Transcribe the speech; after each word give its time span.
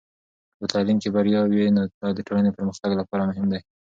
که 0.47 0.53
په 0.61 0.65
تعلیم 0.73 0.97
کې 1.03 1.09
بریا 1.15 1.41
وي، 1.45 1.65
نو 1.75 1.81
دا 2.01 2.09
د 2.17 2.19
ټولنې 2.27 2.51
پرمختګ 2.57 2.91
لپاره 2.99 3.27
مهم 3.29 3.45
دی. 3.53 3.61